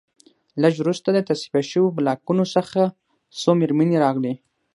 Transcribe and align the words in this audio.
لږ 0.61 0.73
وروسته 0.79 1.09
د 1.11 1.19
تصفیه 1.29 1.63
شویو 1.69 1.95
بلاکونو 1.97 2.43
څخه 2.55 2.81
څو 3.39 3.49
مېرمنې 3.59 3.97
راغلې 4.03 4.33